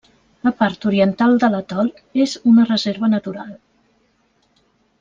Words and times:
La 0.45 0.51
part 0.61 0.87
oriental 0.91 1.37
de 1.43 1.49
l'atol 1.55 1.91
és 2.25 2.33
una 2.53 2.65
reserva 2.71 3.11
natural. 3.13 3.53